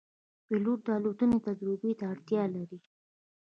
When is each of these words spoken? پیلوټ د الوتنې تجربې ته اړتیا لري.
پیلوټ 0.47 0.79
د 0.85 0.87
الوتنې 0.97 1.37
تجربې 1.47 1.91
ته 1.99 2.05
اړتیا 2.11 2.43
لري. 2.55 2.79